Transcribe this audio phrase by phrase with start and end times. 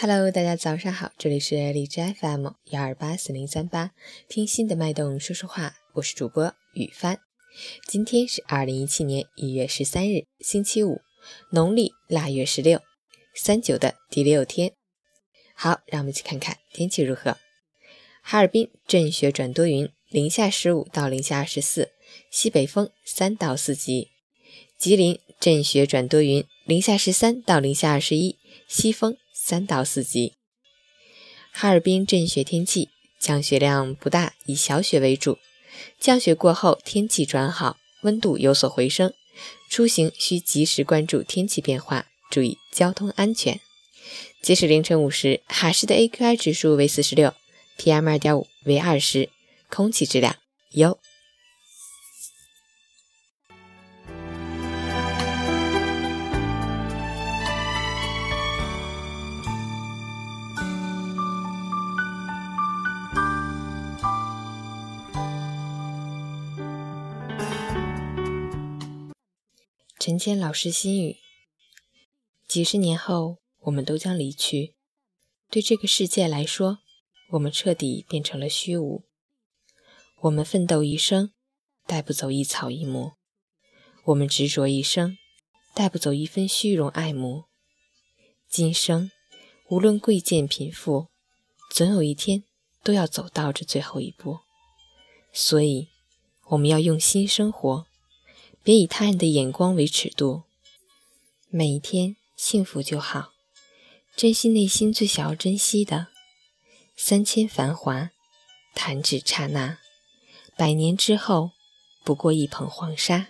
[0.00, 3.90] Hello，大家早上好，这里是荔枝 FM 幺二八四零三八，
[4.28, 7.18] 听心的脉动说说话，我是主播雨帆。
[7.88, 11.00] 今天是二零一七年一月十三日，星期五，
[11.50, 12.80] 农历腊月十六，
[13.34, 14.72] 三九的第六天。
[15.52, 17.36] 好，让我们一起看看天气如何。
[18.22, 21.90] 哈尔滨阵雪转多云，零下十五到零下二十四，
[22.30, 24.10] 西北风三到四级。
[24.78, 29.16] 吉林阵雪转多云，零下十三到零下二十一，西风。
[29.48, 30.34] 三到四级。
[31.50, 35.38] 哈尔滨阵雪天气，降雪量不大，以小雪为主。
[35.98, 39.14] 降雪过后，天气转好，温度有所回升。
[39.70, 43.58] 出行需及时关注天气变化，注意交通安全。
[44.42, 47.32] 截止凌晨五时，哈市的 AQI 指数为四十六
[47.78, 49.30] ，PM 二点五为二十，
[49.70, 50.36] 空气质量
[50.72, 50.98] 优。
[70.08, 71.18] 陈谦老师心语：
[72.46, 74.74] 几十年后，我们都将离去。
[75.50, 76.78] 对这个世界来说，
[77.32, 79.04] 我们彻底变成了虚无。
[80.22, 81.34] 我们奋斗一生，
[81.86, 83.16] 带不走一草一木；
[84.04, 85.18] 我们执着一生，
[85.74, 87.44] 带不走一分虚荣爱慕。
[88.48, 89.10] 今生，
[89.68, 91.08] 无论贵贱贫富，
[91.70, 92.44] 总有一天
[92.82, 94.38] 都要走到这最后一步。
[95.34, 95.88] 所以，
[96.46, 97.84] 我们要用心生活。
[98.68, 100.42] 别以他人的眼光为尺度，
[101.48, 103.32] 每一天幸福就好，
[104.14, 106.08] 珍惜内心最想要珍惜的。
[106.94, 108.10] 三千繁华，
[108.74, 109.78] 弹指刹那，
[110.54, 111.52] 百年之后，
[112.04, 113.28] 不过一捧黄沙。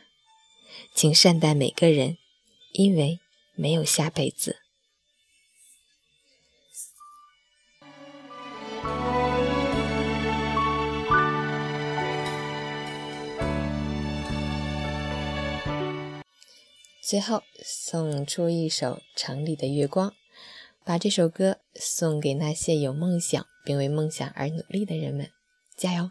[0.92, 2.18] 请善待每个人，
[2.72, 3.20] 因为
[3.54, 4.56] 没有下辈子。
[17.08, 20.10] 最后送出一首《城里的月光》，
[20.84, 25.30] 把这首歌送给那些有梦想并为梦想而努力的人们，
[25.74, 26.10] 加油！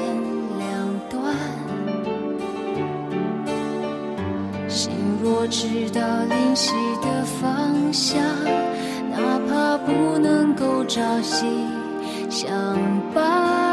[5.23, 8.21] 我知道灵犀的方向，
[9.09, 11.45] 哪怕不能够朝夕
[12.29, 12.49] 相
[13.13, 13.70] 伴。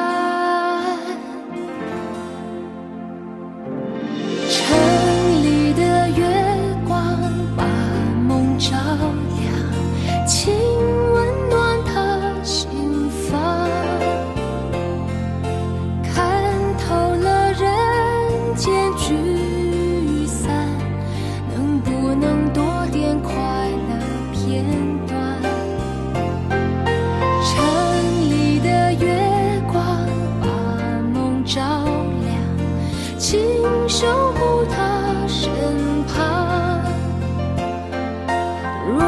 [38.89, 39.05] 若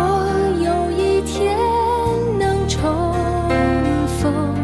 [0.63, 1.57] 有一天
[2.39, 3.15] 能重
[4.21, 4.55] 逢，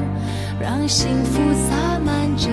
[0.60, 2.52] 让幸福洒满整。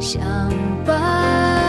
[0.00, 0.50] 相
[0.84, 1.65] 伴，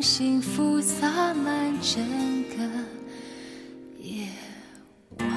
[0.00, 2.56] 幸福洒满整个
[3.98, 4.28] 夜
[5.18, 5.28] 晚。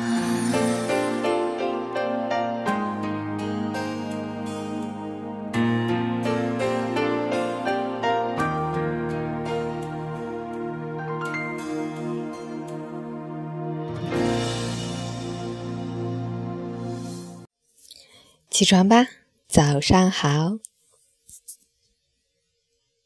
[18.50, 19.08] 起床吧，
[19.48, 20.60] 早上好。